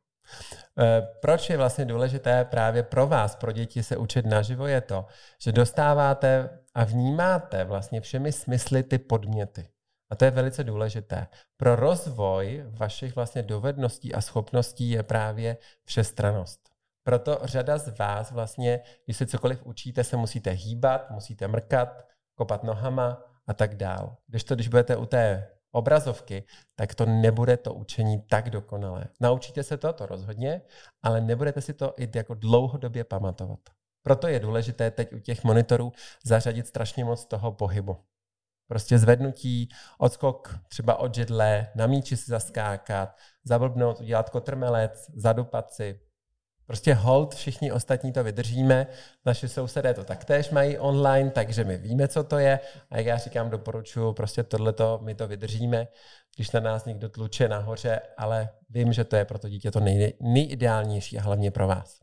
E, 0.78 1.02
proč 1.20 1.50
je 1.50 1.56
vlastně 1.56 1.84
důležité 1.84 2.44
právě 2.44 2.82
pro 2.82 3.06
vás, 3.06 3.36
pro 3.36 3.52
děti 3.52 3.82
se 3.82 3.96
učit 3.96 4.26
naživo, 4.26 4.66
je 4.66 4.80
to, 4.80 5.06
že 5.40 5.52
dostáváte 5.52 6.58
a 6.74 6.84
vnímáte 6.84 7.64
vlastně 7.64 8.00
všemi 8.00 8.32
smysly 8.32 8.82
ty 8.82 8.98
podměty. 8.98 9.68
A 10.10 10.16
to 10.16 10.24
je 10.24 10.30
velice 10.30 10.64
důležité. 10.64 11.26
Pro 11.56 11.76
rozvoj 11.76 12.64
vašich 12.68 13.16
vlastně 13.16 13.42
dovedností 13.42 14.14
a 14.14 14.20
schopností 14.20 14.90
je 14.90 15.02
právě 15.02 15.56
všestranost. 15.84 16.60
Proto 17.02 17.40
řada 17.42 17.78
z 17.78 17.98
vás 17.98 18.30
vlastně, 18.30 18.80
když 19.04 19.16
se 19.16 19.26
cokoliv 19.26 19.66
učíte, 19.66 20.04
se 20.04 20.16
musíte 20.16 20.50
hýbat, 20.50 21.10
musíte 21.10 21.48
mrkat, 21.48 22.06
kopat 22.34 22.62
nohama 22.62 23.22
a 23.46 23.54
tak 23.54 23.74
dál. 23.74 24.16
Když 24.26 24.44
to, 24.44 24.54
když 24.54 24.68
budete 24.68 24.96
u 24.96 25.06
té 25.06 25.48
obrazovky, 25.72 26.44
tak 26.74 26.94
to 26.94 27.06
nebude 27.06 27.56
to 27.56 27.74
učení 27.74 28.22
tak 28.28 28.50
dokonalé. 28.50 29.04
Naučíte 29.20 29.62
se 29.62 29.76
to, 29.76 29.92
to 29.92 30.06
rozhodně, 30.06 30.62
ale 31.02 31.20
nebudete 31.20 31.60
si 31.60 31.74
to 31.74 31.94
i 31.96 32.08
jako 32.14 32.34
dlouhodobě 32.34 33.04
pamatovat. 33.04 33.60
Proto 34.02 34.28
je 34.28 34.40
důležité 34.40 34.90
teď 34.90 35.12
u 35.12 35.18
těch 35.18 35.44
monitorů 35.44 35.92
zařadit 36.24 36.66
strašně 36.66 37.04
moc 37.04 37.24
toho 37.24 37.52
pohybu. 37.52 37.96
Prostě 38.68 38.98
zvednutí, 38.98 39.68
odskok 39.98 40.58
třeba 40.68 40.96
od 40.96 41.14
židle, 41.14 41.68
na 41.74 41.86
míči 41.86 42.16
si 42.16 42.30
zaskákat, 42.30 43.16
zablbnout, 43.44 44.00
udělat 44.00 44.30
kotrmelec, 44.30 45.10
zadupat 45.14 45.72
si, 45.72 46.00
Prostě 46.70 46.94
hold, 46.94 47.34
všichni 47.34 47.72
ostatní 47.72 48.12
to 48.12 48.24
vydržíme, 48.24 48.86
naši 49.26 49.48
sousedé 49.48 49.94
to 49.94 50.04
taktéž 50.04 50.50
mají 50.50 50.78
online, 50.78 51.30
takže 51.30 51.64
my 51.64 51.76
víme, 51.76 52.08
co 52.08 52.24
to 52.24 52.38
je. 52.38 52.60
A 52.90 52.96
jak 52.96 53.06
já 53.06 53.16
říkám, 53.18 53.50
doporučuji, 53.50 54.12
prostě 54.12 54.42
tohleto 54.42 54.98
my 55.02 55.14
to 55.14 55.28
vydržíme, 55.28 55.88
když 56.36 56.50
na 56.50 56.60
nás 56.60 56.84
někdo 56.84 57.08
tluče 57.08 57.48
nahoře, 57.48 58.00
ale 58.16 58.48
vím, 58.68 58.92
že 58.92 59.04
to 59.04 59.16
je 59.16 59.24
pro 59.24 59.38
to 59.38 59.48
dítě 59.48 59.70
to 59.70 59.80
nej, 59.80 60.16
nejideálnější 60.20 61.18
a 61.18 61.22
hlavně 61.22 61.50
pro 61.50 61.66
vás. 61.66 62.00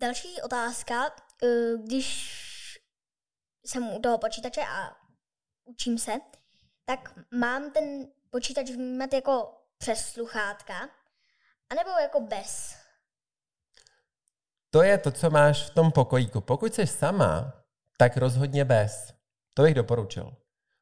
Další 0.00 0.42
otázka, 0.44 1.14
eh, 1.42 1.46
když 1.84 2.38
jsem 3.66 3.88
u 3.88 4.00
toho 4.00 4.18
počítače 4.18 4.60
a 4.60 4.96
učím 5.64 5.98
se, 5.98 6.12
tak 6.84 7.18
mám 7.30 7.70
ten 7.70 8.06
počítač 8.30 8.70
vnímat 8.70 9.12
jako 9.12 9.54
přes 9.78 10.06
sluchátka, 10.06 11.01
a 11.72 11.74
nebo 11.74 11.90
jako 11.90 12.20
bez? 12.20 12.76
To 14.70 14.82
je 14.82 14.98
to, 14.98 15.10
co 15.10 15.30
máš 15.30 15.62
v 15.62 15.74
tom 15.74 15.92
pokojíku. 15.92 16.40
Pokud 16.40 16.74
jsi 16.74 16.86
sama, 16.86 17.52
tak 17.96 18.16
rozhodně 18.16 18.64
bez. 18.64 19.12
To 19.54 19.62
bych 19.62 19.74
doporučil. 19.74 20.36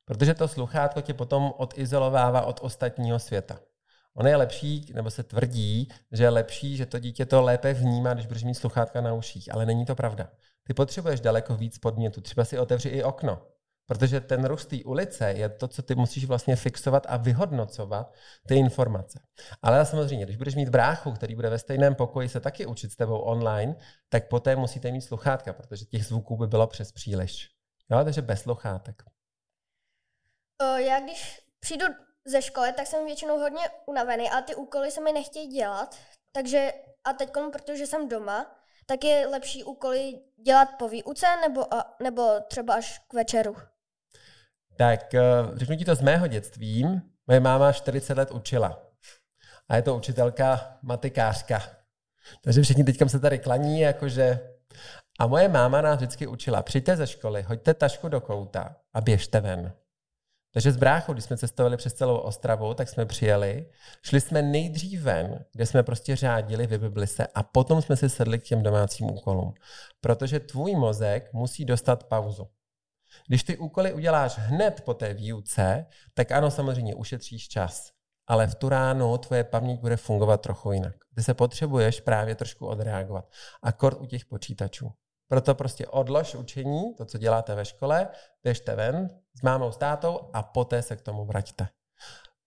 Protože 0.04 0.34
to 0.34 0.48
sluchátko 0.48 1.00
tě 1.00 1.14
potom 1.14 1.52
odizolovává 1.56 2.42
od 2.42 2.60
ostatního 2.62 3.18
světa. 3.18 3.60
Ono 4.14 4.28
je 4.28 4.36
lepší, 4.36 4.92
nebo 4.94 5.10
se 5.10 5.22
tvrdí, 5.22 5.88
že 6.12 6.24
je 6.24 6.28
lepší, 6.28 6.76
že 6.76 6.86
to 6.86 6.98
dítě 6.98 7.26
to 7.26 7.42
lépe 7.42 7.74
vnímá, 7.74 8.14
když 8.14 8.26
budeš 8.26 8.44
mít 8.44 8.54
sluchátka 8.54 9.00
na 9.00 9.12
uších, 9.12 9.54
ale 9.54 9.66
není 9.66 9.86
to 9.86 9.94
pravda. 9.94 10.30
Ty 10.66 10.74
potřebuješ 10.74 11.20
daleko 11.20 11.56
víc 11.56 11.78
podmětu. 11.78 12.20
Třeba 12.20 12.44
si 12.44 12.58
otevři 12.58 12.88
i 12.88 13.02
okno. 13.02 13.46
Protože 13.90 14.20
ten 14.20 14.44
růst 14.44 14.66
té 14.66 14.76
ulice 14.84 15.32
je 15.32 15.48
to, 15.48 15.68
co 15.68 15.82
ty 15.82 15.94
musíš 15.94 16.24
vlastně 16.24 16.56
fixovat 16.56 17.06
a 17.08 17.16
vyhodnocovat 17.16 18.14
ty 18.48 18.54
informace. 18.56 19.20
Ale 19.62 19.86
samozřejmě, 19.86 20.24
když 20.24 20.36
budeš 20.36 20.54
mít 20.54 20.68
bráchu, 20.68 21.12
který 21.12 21.34
bude 21.34 21.50
ve 21.50 21.58
stejném 21.58 21.94
pokoji 21.94 22.28
se 22.28 22.40
taky 22.40 22.66
učit 22.66 22.92
s 22.92 22.96
tebou 22.96 23.18
online, 23.18 23.76
tak 24.08 24.28
poté 24.28 24.56
musíte 24.56 24.90
mít 24.90 25.00
sluchátka, 25.00 25.52
protože 25.52 25.84
těch 25.84 26.06
zvuků 26.06 26.36
by 26.36 26.46
bylo 26.46 26.66
přes 26.66 26.92
příliš. 26.92 27.48
Jo, 27.90 28.04
takže 28.04 28.22
bez 28.22 28.40
sluchátek. 28.40 29.02
Já 30.76 31.00
když 31.00 31.40
přijdu 31.60 31.86
ze 32.24 32.42
školy, 32.42 32.72
tak 32.72 32.86
jsem 32.86 33.04
většinou 33.04 33.38
hodně 33.38 33.62
unavený 33.86 34.30
a 34.30 34.40
ty 34.40 34.54
úkoly 34.54 34.90
se 34.90 35.00
mi 35.00 35.12
nechtějí 35.12 35.46
dělat. 35.46 35.96
Takže 36.32 36.72
a 37.04 37.12
teď, 37.12 37.30
protože 37.52 37.86
jsem 37.86 38.08
doma, 38.08 38.56
tak 38.86 39.04
je 39.04 39.26
lepší 39.26 39.64
úkoly 39.64 40.20
dělat 40.36 40.68
po 40.78 40.88
výuce 40.88 41.26
nebo, 41.40 41.74
a, 41.74 41.96
nebo 42.02 42.40
třeba 42.48 42.74
až 42.74 42.98
k 42.98 43.14
večeru. 43.14 43.56
Tak 44.80 45.14
eh, 45.14 45.20
řeknu 45.56 45.76
ti 45.76 45.84
to 45.84 45.94
z 45.94 46.00
mého 46.00 46.26
dětství. 46.26 47.00
Moje 47.26 47.40
máma 47.40 47.72
40 47.72 48.18
let 48.18 48.30
učila. 48.30 48.82
A 49.68 49.76
je 49.76 49.82
to 49.82 49.96
učitelka 49.96 50.78
matikářka. 50.82 51.62
Takže 52.44 52.62
všichni 52.62 52.84
teďka 52.84 53.08
se 53.08 53.20
tady 53.20 53.38
klaní, 53.38 53.80
jakože... 53.80 54.40
A 55.18 55.26
moje 55.26 55.48
máma 55.48 55.80
nás 55.80 55.96
vždycky 55.96 56.26
učila, 56.26 56.62
přijďte 56.62 56.96
ze 56.96 57.06
školy, 57.06 57.42
hoďte 57.42 57.74
tašku 57.74 58.08
do 58.08 58.20
kouta 58.20 58.76
a 58.92 59.00
běžte 59.00 59.40
ven. 59.40 59.72
Takže 60.52 60.72
z 60.72 60.76
bráchou, 60.76 61.12
když 61.12 61.24
jsme 61.24 61.36
cestovali 61.36 61.76
přes 61.76 61.94
celou 61.94 62.16
Ostravu, 62.16 62.74
tak 62.74 62.88
jsme 62.88 63.06
přijeli, 63.06 63.66
šli 64.02 64.20
jsme 64.20 64.42
nejdřív 64.42 65.02
ven, 65.02 65.44
kde 65.52 65.66
jsme 65.66 65.82
prostě 65.82 66.16
řádili, 66.16 66.66
vybibli 66.66 67.06
se 67.06 67.26
a 67.26 67.42
potom 67.42 67.82
jsme 67.82 67.96
si 67.96 68.08
sedli 68.08 68.38
k 68.38 68.44
těm 68.44 68.62
domácím 68.62 69.10
úkolům. 69.10 69.54
Protože 70.00 70.40
tvůj 70.40 70.76
mozek 70.76 71.32
musí 71.32 71.64
dostat 71.64 72.04
pauzu. 72.04 72.48
Když 73.28 73.44
ty 73.44 73.58
úkoly 73.58 73.92
uděláš 73.92 74.38
hned 74.38 74.80
po 74.84 74.94
té 74.94 75.14
výuce, 75.14 75.86
tak 76.14 76.32
ano, 76.32 76.50
samozřejmě 76.50 76.94
ušetříš 76.94 77.48
čas. 77.48 77.90
Ale 78.26 78.46
v 78.46 78.54
tu 78.54 78.68
ránu 78.68 79.18
tvoje 79.18 79.44
paměť 79.44 79.80
bude 79.80 79.96
fungovat 79.96 80.40
trochu 80.40 80.72
jinak. 80.72 80.94
Ty 81.14 81.22
se 81.22 81.34
potřebuješ 81.34 82.00
právě 82.00 82.34
trošku 82.34 82.66
odreagovat. 82.66 83.28
A 83.62 83.72
kort 83.72 84.00
u 84.00 84.06
těch 84.06 84.24
počítačů. 84.24 84.92
Proto 85.28 85.54
prostě 85.54 85.86
odlož 85.86 86.34
učení, 86.34 86.94
to, 86.94 87.04
co 87.04 87.18
děláte 87.18 87.54
ve 87.54 87.64
škole, 87.64 88.08
běžte 88.42 88.74
ven 88.74 89.10
s 89.34 89.42
mámou, 89.42 89.72
s 89.72 89.76
tátou 89.76 90.20
a 90.32 90.42
poté 90.42 90.82
se 90.82 90.96
k 90.96 91.02
tomu 91.02 91.24
vraťte. 91.24 91.68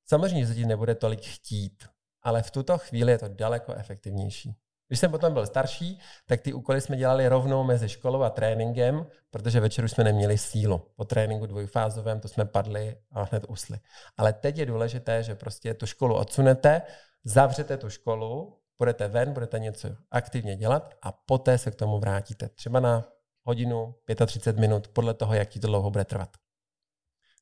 Samozřejmě, 0.05 0.41
že 0.41 0.47
se 0.47 0.55
ti 0.55 0.65
nebude 0.65 0.95
tolik 0.95 1.21
chtít, 1.21 1.83
ale 2.21 2.43
v 2.43 2.51
tuto 2.51 2.77
chvíli 2.77 3.11
je 3.11 3.17
to 3.17 3.27
daleko 3.27 3.73
efektivnější. 3.73 4.55
Když 4.93 4.99
jsem 4.99 5.11
potom 5.11 5.33
byl 5.33 5.45
starší, 5.45 5.99
tak 6.25 6.41
ty 6.41 6.53
úkoly 6.53 6.81
jsme 6.81 6.97
dělali 6.97 7.27
rovnou 7.27 7.63
mezi 7.63 7.89
školou 7.89 8.21
a 8.21 8.29
tréninkem, 8.29 9.05
protože 9.31 9.59
večer 9.59 9.85
už 9.85 9.91
jsme 9.91 10.03
neměli 10.03 10.37
sílu. 10.37 10.81
Po 10.95 11.05
tréninku 11.05 11.45
dvojfázovém 11.45 12.19
to 12.19 12.27
jsme 12.27 12.45
padli 12.45 12.97
a 13.11 13.23
hned 13.23 13.45
usli. 13.47 13.79
Ale 14.17 14.33
teď 14.33 14.57
je 14.57 14.65
důležité, 14.65 15.23
že 15.23 15.35
prostě 15.35 15.73
tu 15.73 15.85
školu 15.85 16.15
odsunete, 16.15 16.81
zavřete 17.23 17.77
tu 17.77 17.89
školu, 17.89 18.57
budete 18.79 19.07
ven, 19.07 19.33
budete 19.33 19.59
něco 19.59 19.89
aktivně 20.11 20.55
dělat 20.55 20.93
a 21.01 21.11
poté 21.11 21.57
se 21.57 21.71
k 21.71 21.75
tomu 21.75 21.99
vrátíte. 21.99 22.49
Třeba 22.49 22.79
na 22.79 23.05
hodinu, 23.43 23.95
35 24.25 24.61
minut, 24.61 24.87
podle 24.87 25.13
toho, 25.13 25.33
jak 25.33 25.49
ti 25.49 25.59
to 25.59 25.67
dlouho 25.67 25.91
bude 25.91 26.05
trvat. 26.05 26.29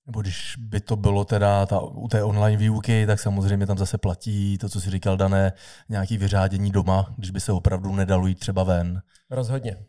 Nebo 0.06 0.22
když 0.22 0.56
by 0.58 0.80
to 0.80 0.96
bylo 0.96 1.26
teda 1.26 1.66
ta, 1.66 1.80
u 1.80 2.08
té 2.08 2.24
online 2.24 2.58
výuky, 2.58 3.06
tak 3.08 3.20
samozřejmě 3.20 3.68
tam 3.68 3.78
zase 3.78 3.98
platí 3.98 4.58
to, 4.58 4.70
co 4.70 4.82
si 4.82 4.92
říkal, 4.92 5.18
dané 5.18 5.54
nějaký 5.90 6.18
vyřádění 6.18 6.72
doma, 6.72 7.14
když 7.18 7.32
by 7.32 7.40
se 7.40 7.52
opravdu 7.52 7.96
nedalo 7.96 8.28
jít 8.28 8.40
třeba 8.40 8.64
ven. 8.64 9.02
Rozhodně. 9.30 9.86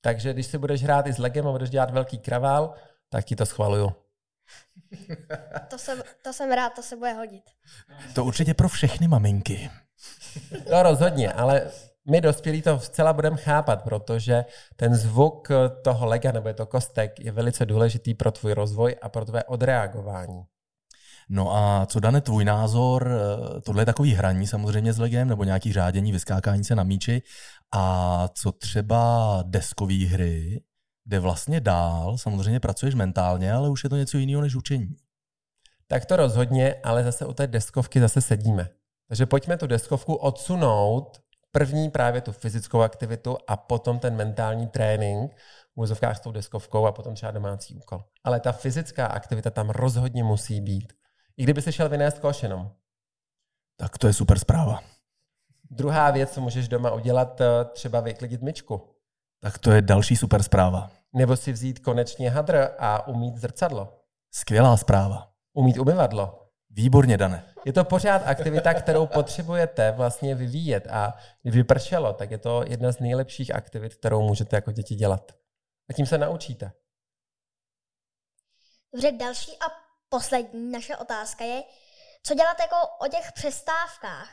Takže 0.00 0.32
když 0.32 0.46
si 0.46 0.58
budeš 0.58 0.82
hrát 0.82 1.06
i 1.06 1.12
s 1.12 1.18
legem 1.18 1.46
a 1.46 1.52
budeš 1.52 1.70
dělat 1.70 1.90
velký 1.90 2.18
kravál, 2.18 2.74
tak 3.08 3.24
ti 3.24 3.36
to 3.36 3.46
schvaluju. 3.46 3.92
To 5.68 5.78
jsem, 5.78 6.02
to 6.22 6.32
jsem 6.32 6.52
rád, 6.52 6.70
to 6.70 6.82
se 6.82 6.96
bude 6.96 7.12
hodit. 7.12 7.44
To 8.14 8.24
určitě 8.24 8.54
pro 8.54 8.68
všechny 8.68 9.08
maminky. 9.08 9.70
No 10.70 10.82
rozhodně, 10.82 11.32
ale 11.32 11.70
my 12.10 12.20
dospělí 12.20 12.62
to 12.62 12.80
zcela 12.80 13.12
budeme 13.12 13.36
chápat, 13.36 13.82
protože 13.82 14.44
ten 14.76 14.94
zvuk 14.94 15.48
toho 15.84 16.06
lega 16.06 16.32
nebo 16.32 16.48
je 16.48 16.54
to 16.54 16.66
kostek 16.66 17.20
je 17.20 17.32
velice 17.32 17.66
důležitý 17.66 18.14
pro 18.14 18.32
tvůj 18.32 18.52
rozvoj 18.52 18.96
a 19.02 19.08
pro 19.08 19.24
tvé 19.24 19.44
odreagování. 19.44 20.42
No 21.28 21.56
a 21.56 21.86
co 21.86 22.00
dane 22.00 22.20
tvůj 22.20 22.44
názor, 22.44 23.10
eh, 23.10 23.60
tohle 23.60 23.82
je 23.82 23.86
takový 23.86 24.14
hraní 24.14 24.46
samozřejmě 24.46 24.92
s 24.92 24.98
legem, 24.98 25.28
nebo 25.28 25.44
nějaký 25.44 25.72
řádění, 25.72 26.12
vyskákání 26.12 26.64
se 26.64 26.74
na 26.74 26.82
míči, 26.82 27.22
a 27.74 28.28
co 28.34 28.52
třeba 28.52 29.42
deskové 29.46 30.06
hry, 30.06 30.62
kde 31.04 31.20
vlastně 31.20 31.60
dál 31.60 32.18
samozřejmě 32.18 32.60
pracuješ 32.60 32.94
mentálně, 32.94 33.52
ale 33.52 33.68
už 33.68 33.84
je 33.84 33.90
to 33.90 33.96
něco 33.96 34.18
jiného 34.18 34.42
než 34.42 34.54
učení. 34.54 34.96
Tak 35.86 36.06
to 36.06 36.16
rozhodně, 36.16 36.74
ale 36.84 37.04
zase 37.04 37.26
u 37.26 37.32
té 37.32 37.46
deskovky 37.46 38.00
zase 38.00 38.20
sedíme. 38.20 38.68
Takže 39.08 39.26
pojďme 39.26 39.56
tu 39.56 39.66
deskovku 39.66 40.14
odsunout, 40.14 41.18
první 41.52 41.90
právě 41.90 42.20
tu 42.20 42.32
fyzickou 42.32 42.80
aktivitu 42.80 43.38
a 43.46 43.56
potom 43.56 43.98
ten 43.98 44.16
mentální 44.16 44.66
trénink 44.66 45.34
v 45.74 45.80
úzovkách 45.80 46.16
s 46.16 46.20
tou 46.20 46.32
deskovkou 46.32 46.86
a 46.86 46.92
potom 46.92 47.14
třeba 47.14 47.32
domácí 47.32 47.74
úkol. 47.74 48.04
Ale 48.24 48.40
ta 48.40 48.52
fyzická 48.52 49.06
aktivita 49.06 49.50
tam 49.50 49.70
rozhodně 49.70 50.24
musí 50.24 50.60
být. 50.60 50.92
I 51.36 51.42
kdyby 51.42 51.62
se 51.62 51.72
šel 51.72 51.88
vynést 51.88 52.18
koš 52.18 52.42
jenom. 52.42 52.70
Tak 53.76 53.98
to 53.98 54.06
je 54.06 54.12
super 54.12 54.38
zpráva. 54.38 54.80
Druhá 55.70 56.10
věc, 56.10 56.30
co 56.30 56.40
můžeš 56.40 56.68
doma 56.68 56.90
udělat, 56.90 57.40
eh, 57.40 57.64
třeba 57.64 58.00
vyklidit 58.00 58.42
myčku. 58.42 58.94
Tak 59.40 59.58
to 59.58 59.70
je 59.70 59.82
další 59.82 60.16
super 60.16 60.42
zpráva. 60.42 60.90
Nebo 61.12 61.36
si 61.36 61.52
vzít 61.52 61.78
konečně 61.78 62.30
hadr 62.30 62.68
a 62.78 63.06
umít 63.06 63.36
zrcadlo. 63.36 63.98
Skvělá 64.30 64.76
zpráva. 64.76 65.32
Umít 65.52 65.78
umyvadlo. 65.78 66.47
Výborně, 66.70 67.16
Dane. 67.16 67.54
Je 67.64 67.72
to 67.72 67.84
pořád 67.84 68.18
aktivita, 68.18 68.74
kterou 68.74 69.06
potřebujete 69.06 69.92
vlastně 69.92 70.34
vyvíjet 70.34 70.86
a 70.86 71.14
když 71.42 71.54
vypršelo, 71.54 72.12
tak 72.12 72.30
je 72.30 72.38
to 72.38 72.64
jedna 72.66 72.92
z 72.92 73.00
nejlepších 73.00 73.54
aktivit, 73.54 73.94
kterou 73.94 74.22
můžete 74.22 74.56
jako 74.56 74.72
děti 74.72 74.94
dělat. 74.94 75.32
A 75.90 75.92
tím 75.92 76.06
se 76.06 76.18
naučíte. 76.18 76.72
Dobře, 78.94 79.12
další 79.12 79.52
a 79.52 79.66
poslední 80.08 80.72
naše 80.72 80.96
otázka 80.96 81.44
je, 81.44 81.62
co 82.22 82.34
dělat 82.34 82.56
jako 82.60 82.76
o 83.00 83.08
těch 83.08 83.32
přestávkách? 83.32 84.30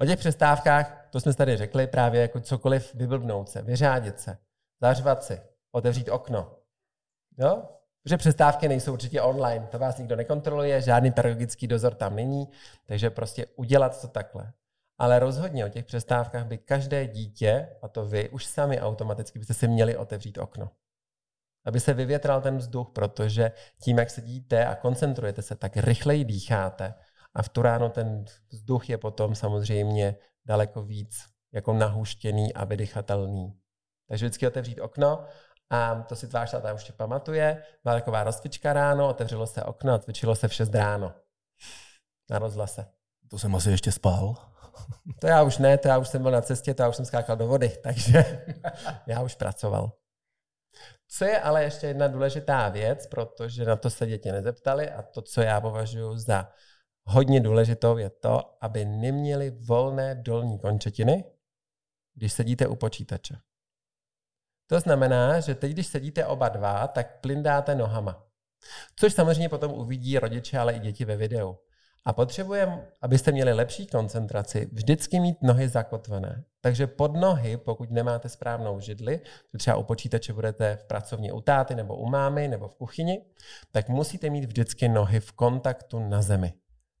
O 0.00 0.06
těch 0.06 0.18
přestávkách, 0.18 1.08
to 1.10 1.20
jsme 1.20 1.34
tady 1.34 1.56
řekli, 1.56 1.86
právě 1.86 2.22
jako 2.22 2.40
cokoliv 2.40 2.94
vyblbnout 2.94 3.48
se, 3.48 3.62
vyřádit 3.62 4.20
se, 4.20 4.38
zařvat 4.80 5.24
si, 5.24 5.42
otevřít 5.72 6.08
okno. 6.08 6.58
Jo? 7.38 7.68
Protože 8.04 8.16
přestávky 8.16 8.68
nejsou 8.68 8.92
určitě 8.92 9.22
online, 9.22 9.66
to 9.66 9.78
vás 9.78 9.98
nikdo 9.98 10.16
nekontroluje, 10.16 10.82
žádný 10.82 11.10
pedagogický 11.12 11.66
dozor 11.66 11.94
tam 11.94 12.16
není, 12.16 12.48
takže 12.86 13.10
prostě 13.10 13.46
udělat 13.56 14.00
to 14.00 14.08
takhle. 14.08 14.52
Ale 14.98 15.18
rozhodně 15.18 15.66
o 15.66 15.68
těch 15.68 15.84
přestávkách 15.84 16.46
by 16.46 16.58
každé 16.58 17.06
dítě, 17.06 17.68
a 17.82 17.88
to 17.88 18.06
vy, 18.06 18.28
už 18.28 18.46
sami 18.46 18.80
automaticky 18.80 19.38
byste 19.38 19.54
si 19.54 19.68
měli 19.68 19.96
otevřít 19.96 20.38
okno. 20.38 20.70
Aby 21.64 21.80
se 21.80 21.94
vyvětral 21.94 22.40
ten 22.40 22.56
vzduch, 22.56 22.90
protože 22.90 23.52
tím, 23.82 23.98
jak 23.98 24.10
sedíte 24.10 24.66
a 24.66 24.74
koncentrujete 24.74 25.42
se, 25.42 25.54
tak 25.54 25.76
rychleji 25.76 26.24
dýcháte 26.24 26.94
a 27.34 27.42
v 27.42 27.48
tu 27.48 27.62
ráno 27.62 27.88
ten 27.88 28.24
vzduch 28.50 28.90
je 28.90 28.98
potom 28.98 29.34
samozřejmě 29.34 30.16
daleko 30.44 30.82
víc 30.82 31.24
jako 31.52 31.72
nahuštěný 31.72 32.54
a 32.54 32.64
vydychatelný. 32.64 33.58
Takže 34.08 34.26
vždycky 34.26 34.46
otevřít 34.46 34.80
okno 34.80 35.24
a 35.74 36.02
to 36.08 36.16
si 36.16 36.28
tvář 36.28 36.50
táta 36.50 36.74
už 36.74 36.90
pamatuje. 36.90 37.62
Byla 37.82 37.94
taková 37.94 38.24
rozcvička 38.24 38.72
ráno, 38.72 39.08
otevřelo 39.08 39.46
se 39.46 39.62
okno 39.62 39.92
a 39.92 39.98
cvičilo 39.98 40.34
se 40.34 40.48
v 40.48 40.54
6 40.54 40.74
ráno. 40.74 41.14
Na 42.30 42.38
rozhlase. 42.38 42.86
To 43.30 43.38
jsem 43.38 43.56
asi 43.56 43.70
ještě 43.70 43.92
spal. 43.92 44.34
To 45.20 45.26
já 45.26 45.42
už 45.42 45.58
ne, 45.58 45.78
to 45.78 45.88
já 45.88 45.98
už 45.98 46.08
jsem 46.08 46.22
byl 46.22 46.30
na 46.30 46.40
cestě, 46.40 46.74
to 46.74 46.82
já 46.82 46.88
už 46.88 46.96
jsem 46.96 47.04
skákal 47.04 47.36
do 47.36 47.46
vody, 47.46 47.68
takže 47.82 48.44
já 49.06 49.22
už 49.22 49.34
pracoval. 49.34 49.92
Co 51.08 51.24
je 51.24 51.40
ale 51.40 51.64
ještě 51.64 51.86
jedna 51.86 52.08
důležitá 52.08 52.68
věc, 52.68 53.06
protože 53.06 53.64
na 53.64 53.76
to 53.76 53.90
se 53.90 54.06
děti 54.06 54.32
nezeptali 54.32 54.90
a 54.90 55.02
to, 55.02 55.22
co 55.22 55.42
já 55.42 55.60
považuji 55.60 56.18
za 56.18 56.48
hodně 57.04 57.40
důležitou, 57.40 57.98
je 57.98 58.10
to, 58.10 58.56
aby 58.60 58.84
neměli 58.84 59.50
volné 59.50 60.14
dolní 60.14 60.58
končetiny, 60.58 61.24
když 62.14 62.32
sedíte 62.32 62.66
u 62.66 62.76
počítače. 62.76 63.36
To 64.74 64.80
znamená, 64.80 65.40
že 65.40 65.54
teď, 65.54 65.72
když 65.72 65.86
sedíte 65.86 66.26
oba 66.26 66.48
dva, 66.48 66.88
tak 66.88 67.20
plindáte 67.20 67.74
nohama. 67.74 68.24
Což 68.96 69.12
samozřejmě 69.12 69.48
potom 69.48 69.72
uvidí 69.72 70.18
rodiče, 70.18 70.58
ale 70.58 70.72
i 70.72 70.78
děti 70.78 71.04
ve 71.04 71.16
videu. 71.16 71.56
A 72.04 72.12
potřebujeme, 72.12 72.86
abyste 73.02 73.32
měli 73.32 73.52
lepší 73.52 73.86
koncentraci, 73.86 74.68
vždycky 74.72 75.20
mít 75.20 75.42
nohy 75.42 75.68
zakotvené. 75.68 76.44
Takže 76.60 76.86
pod 76.86 77.16
nohy, 77.16 77.56
pokud 77.56 77.90
nemáte 77.90 78.28
správnou 78.28 78.80
židli, 78.80 79.20
třeba 79.58 79.76
u 79.76 79.82
počítače 79.82 80.32
budete 80.32 80.76
v 80.76 80.84
pracovně 80.84 81.32
u 81.32 81.40
táty 81.40 81.74
nebo 81.74 81.96
u 81.96 82.06
mámy 82.06 82.48
nebo 82.48 82.68
v 82.68 82.74
kuchyni, 82.76 83.24
tak 83.72 83.88
musíte 83.88 84.30
mít 84.30 84.44
vždycky 84.44 84.88
nohy 84.88 85.20
v 85.20 85.32
kontaktu 85.32 86.08
na 86.08 86.22
zemi. 86.22 86.52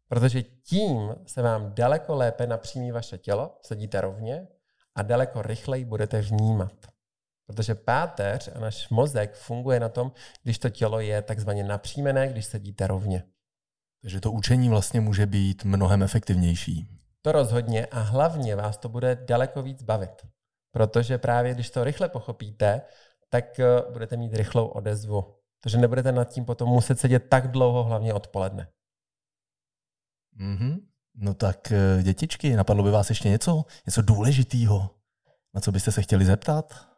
Protože 0.08 0.42
tím 0.42 1.14
se 1.26 1.42
vám 1.42 1.74
daleko 1.74 2.14
lépe 2.14 2.46
napřímí 2.46 2.92
vaše 2.92 3.18
tělo, 3.18 3.58
sedíte 3.62 4.00
rovně 4.00 4.46
a 4.94 5.02
daleko 5.02 5.42
rychleji 5.42 5.84
budete 5.84 6.20
vnímat. 6.20 6.93
Protože 7.46 7.74
páteř 7.74 8.50
a 8.54 8.60
náš 8.60 8.88
mozek 8.88 9.34
funguje 9.34 9.80
na 9.80 9.88
tom, 9.88 10.12
když 10.42 10.58
to 10.58 10.70
tělo 10.70 11.00
je 11.00 11.22
takzvaně 11.22 11.64
napřímené, 11.64 12.28
když 12.28 12.44
sedíte 12.44 12.86
rovně. 12.86 13.24
Takže 14.02 14.20
to 14.20 14.32
učení 14.32 14.68
vlastně 14.68 15.00
může 15.00 15.26
být 15.26 15.64
mnohem 15.64 16.02
efektivnější. 16.02 16.88
To 17.22 17.32
rozhodně 17.32 17.86
a 17.86 18.00
hlavně 18.00 18.56
vás 18.56 18.76
to 18.76 18.88
bude 18.88 19.16
daleko 19.16 19.62
víc 19.62 19.82
bavit. 19.82 20.26
Protože 20.72 21.18
právě 21.18 21.54
když 21.54 21.70
to 21.70 21.84
rychle 21.84 22.08
pochopíte, 22.08 22.82
tak 23.28 23.60
eh, 23.60 23.66
budete 23.92 24.16
mít 24.16 24.34
rychlou 24.34 24.66
odezvu. 24.66 25.34
Takže 25.60 25.78
nebudete 25.78 26.12
nad 26.12 26.24
tím 26.24 26.44
potom 26.44 26.68
muset 26.68 27.00
sedět 27.00 27.20
tak 27.28 27.50
dlouho, 27.50 27.84
hlavně 27.84 28.14
odpoledne. 28.14 28.68
Mm-hmm. 30.40 30.80
No 31.14 31.34
tak 31.34 31.72
eh, 31.72 32.02
dětičky, 32.02 32.56
napadlo 32.56 32.84
by 32.84 32.90
vás 32.90 33.08
ještě 33.08 33.28
něco? 33.28 33.64
Něco 33.86 34.02
důležitého? 34.02 34.90
Na 35.54 35.60
co 35.60 35.72
byste 35.72 35.92
se 35.92 36.02
chtěli 36.02 36.24
zeptat? 36.24 36.93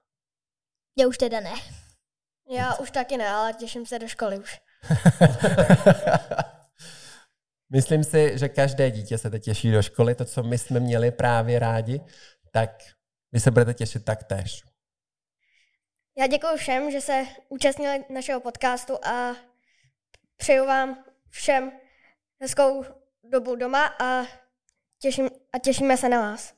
Já 0.98 1.06
už 1.06 1.18
teda 1.18 1.40
ne. 1.40 1.54
Já 2.50 2.74
už 2.74 2.90
taky 2.90 3.16
ne, 3.16 3.28
ale 3.28 3.52
těším 3.52 3.86
se 3.86 3.98
do 3.98 4.08
školy 4.08 4.38
už. 4.38 4.60
Myslím 7.72 8.04
si, 8.04 8.38
že 8.38 8.48
každé 8.48 8.90
dítě 8.90 9.18
se 9.18 9.30
teď 9.30 9.44
těší 9.44 9.72
do 9.72 9.82
školy. 9.82 10.14
To, 10.14 10.24
co 10.24 10.42
my 10.42 10.58
jsme 10.58 10.80
měli 10.80 11.10
právě 11.10 11.58
rádi, 11.58 12.00
tak 12.52 12.70
vy 13.32 13.40
se 13.40 13.50
budete 13.50 13.74
těšit 13.74 14.04
taktéž. 14.04 14.62
Já 16.18 16.26
děkuji 16.26 16.56
všem, 16.56 16.90
že 16.90 17.00
se 17.00 17.24
účastnili 17.48 18.04
našeho 18.10 18.40
podcastu 18.40 19.04
a 19.04 19.36
přeju 20.36 20.66
vám 20.66 21.04
všem 21.30 21.72
hezkou 22.40 22.84
dobu 23.24 23.56
doma 23.56 23.86
a, 23.86 24.26
těším, 24.98 25.30
a 25.52 25.58
těšíme 25.58 25.96
se 25.96 26.08
na 26.08 26.20
vás. 26.20 26.54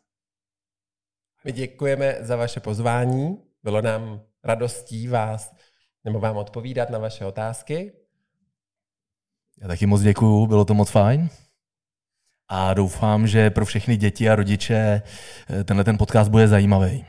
My 1.45 1.53
děkujeme 1.53 2.17
za 2.21 2.37
vaše 2.37 2.61
pozvání. 2.61 3.48
Bylo 3.69 3.81
nám 3.81 4.21
radostí 4.45 5.09
vás 5.09 5.55
nebo 6.05 6.21
vám 6.21 6.37
odpovídat 6.37 6.91
na 6.91 6.99
vaše 6.99 7.27
otázky. 7.27 7.93
Já 9.61 9.69
taky 9.69 9.87
moc 9.87 10.03
děkuju, 10.03 10.47
bylo 10.47 10.65
to 10.65 10.75
moc 10.75 10.91
fajn. 10.91 11.29
A 12.49 12.75
doufám, 12.75 13.27
že 13.27 13.51
pro 13.51 13.65
všechny 13.65 13.97
děti 13.97 14.31
a 14.31 14.37
rodiče 14.37 15.03
eh, 15.51 15.65
tenhle 15.65 15.85
ten 15.85 15.99
podcast 15.99 16.31
bude 16.31 16.49
zajímavý. 16.49 17.07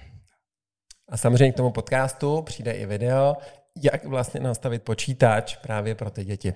A 1.10 1.18
samozřejmě 1.18 1.52
k 1.52 1.58
tomu 1.58 1.72
podcastu 1.72 2.42
přijde 2.42 2.72
i 2.72 2.86
video, 2.86 3.38
jak 3.84 4.06
vlastně 4.06 4.40
nastavit 4.40 4.84
počítač 4.84 5.56
právě 5.56 5.96
pro 5.96 6.10
ty 6.10 6.26
děti. 6.26 6.54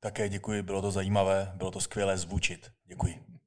Také 0.00 0.28
děkuji, 0.28 0.62
bylo 0.62 0.82
to 0.82 0.90
zajímavé, 0.90 1.52
bylo 1.54 1.70
to 1.70 1.80
skvělé 1.80 2.18
zvučit. 2.18 2.70
Děkuji. 2.86 3.37